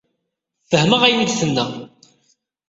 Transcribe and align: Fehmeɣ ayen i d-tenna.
Fehmeɣ 0.69 1.01
ayen 1.03 1.23
i 1.23 1.27
d-tenna. 1.29 1.65